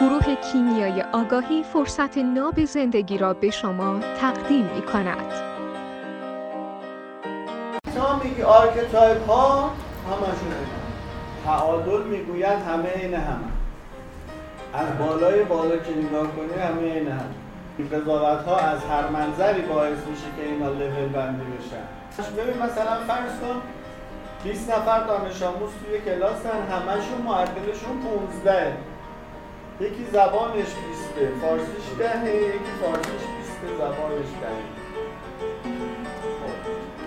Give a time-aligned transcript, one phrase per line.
[0.00, 5.32] گروه کیمیای آگاهی فرصت ناب زندگی را به شما تقدیم می کند.
[8.24, 9.70] میگی archetype ها
[10.10, 10.52] همشون
[11.44, 13.50] تعادل می‌گوید همه این همه.
[14.74, 18.00] از بالای بالا که نگاه کنی همه این همه.
[18.00, 22.32] قضاوت ها از هر منظری باعث میشه که اینا لول بندی بشن.
[22.36, 23.62] ببین مثلا فرض کن
[24.44, 28.00] 20 نفر دانش آموز توی کلاسن همشون معدلشون
[28.42, 28.72] 15
[29.80, 30.74] یکی زبانش 20
[31.40, 34.64] فارسیش دهه یکی فارسیش 20 زبانش دهه.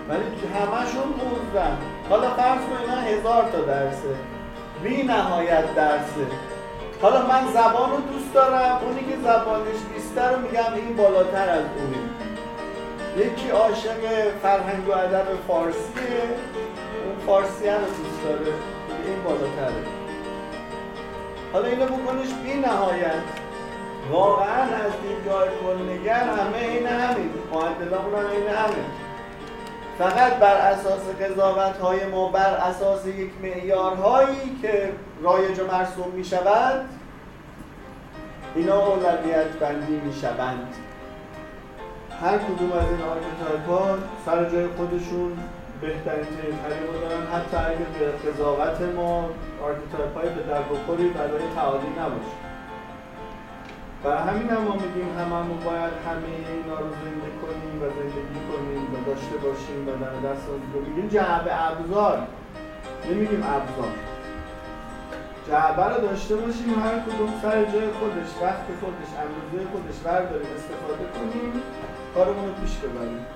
[0.08, 0.24] ولی
[0.54, 1.12] همشون
[1.52, 1.62] 15
[2.10, 4.14] حالا فرض کن اینا هزار تا درسه.
[4.82, 6.26] بی نهایت درسه.
[7.02, 11.64] حالا من زبان رو دوست دارم اونی که زبانش 20 رو میگم این بالاتر از
[11.78, 12.04] اونی
[13.16, 16.24] یکی عاشق فرهنگ و ادب فارسیه
[17.04, 18.52] اون فارسی رو دوست داره
[19.06, 20.03] این بالاتره.
[21.54, 23.22] حالا اینو بکنش بی نهایت.
[24.10, 28.84] واقعا از دیدگاه کلنگر همه این همین معدلامون هم این همین
[29.98, 36.24] فقط بر اساس قضاوت های ما بر اساس یک معیارهایی که رایج و مرسوم می
[36.24, 36.84] شود
[38.54, 40.74] اینا اولویت بندی می شوند
[42.22, 45.38] هر کدوم از این archetype ها سر جای خودشون
[45.80, 49.30] بهترین رو دارن حتی اگر به قضاوت ما
[49.62, 52.36] archetype های به در بخوری برای تعالی نباشه.
[54.04, 58.84] برای همین هم ما میگیم هممون باید همه اینا رو زنده کنیم و زندگی کنیم
[58.94, 61.08] و داشته باشیم و در دست رو میگیم.
[61.08, 62.18] جعبه ابزار.
[63.10, 63.94] نمیگیم ابزار.
[65.48, 71.04] جعبه رو داشته باشیم هر کدوم سر جای خودش وقت خودش اندازه خودش برداریم استفاده
[71.14, 71.52] کنیم
[72.14, 73.26] کارمون رو پیش ببریم.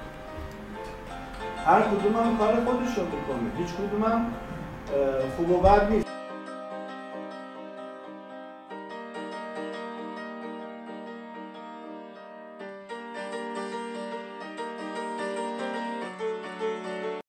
[1.68, 3.58] هر کدوم هم کار خودش رو می‌کنه.
[3.58, 4.26] هیچ کدوم هم
[5.36, 6.17] خوب و بد نیست.